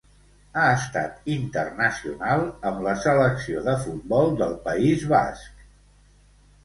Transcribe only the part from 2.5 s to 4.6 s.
amb la selecció de futbol del